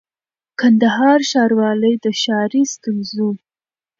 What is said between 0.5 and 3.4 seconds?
کندهار ښاروالۍ د ښاري ستونزو